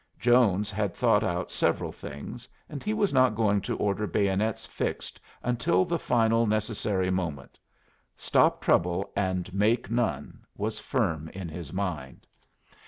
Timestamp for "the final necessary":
5.85-7.11